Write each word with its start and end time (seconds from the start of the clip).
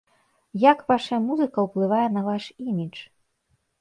Як 0.61 0.79
вашая 0.91 1.19
музыка 1.27 1.67
ўплывае 1.67 2.03
на 2.17 2.21
ваш 2.31 2.43
імідж? 2.73 2.97